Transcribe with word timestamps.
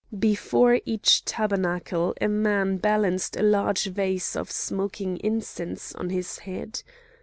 Before 0.17 0.79
each 0.83 1.25
tabernacle 1.25 2.15
a 2.19 2.27
man 2.27 2.77
balanced 2.77 3.37
a 3.37 3.43
large 3.43 3.85
vase 3.85 4.35
of 4.35 4.49
smoking 4.49 5.17
incense 5.17 5.93
on 5.93 6.09
his 6.09 6.39
head. 6.39 6.81